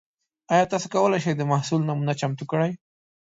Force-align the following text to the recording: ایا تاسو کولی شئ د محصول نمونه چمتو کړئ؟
ایا 0.53 0.65
تاسو 0.71 0.87
کولی 0.93 1.19
شئ 1.23 1.33
د 1.37 1.43
محصول 1.51 1.81
نمونه 1.89 2.13
چمتو 2.19 2.43
کړئ؟ 2.51 2.71